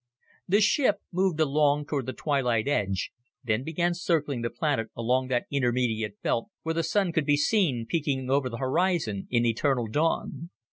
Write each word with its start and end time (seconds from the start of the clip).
The 0.47 0.61
ship 0.61 0.95
moved 1.11 1.39
along 1.39 1.85
toward 1.85 2.07
the 2.07 2.13
twilight 2.13 2.67
edge, 2.67 3.11
then 3.43 3.63
began 3.63 3.93
circling 3.93 4.41
the 4.41 4.49
planet 4.49 4.87
along 4.97 5.27
that 5.27 5.45
intermediate 5.51 6.23
belt, 6.23 6.49
where 6.63 6.73
the 6.73 6.81
Sun 6.81 7.11
could 7.13 7.27
be 7.27 7.37
seen 7.37 7.85
peeking 7.87 8.27
over 8.27 8.49
the 8.49 8.57
horizon 8.57 9.27
in 9.29 9.45
eternal 9.45 9.87
dawn. 9.87 10.49